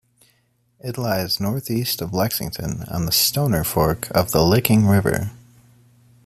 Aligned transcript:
It 0.79 0.97
lies 0.97 1.39
northeast 1.39 2.01
of 2.01 2.11
Lexington 2.11 2.85
on 2.89 3.05
the 3.05 3.11
Stoner 3.11 3.63
Fork 3.63 4.09
of 4.09 4.31
the 4.31 4.41
Licking 4.43 4.87
River. 4.87 5.29